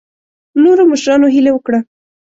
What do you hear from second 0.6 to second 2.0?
نورو مشرانو هیله وکړه.